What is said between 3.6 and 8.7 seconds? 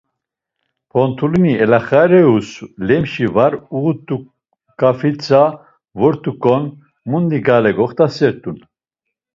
uğut̆t̆u, k̆afritza vart̆ukon mundi gale goxtastun.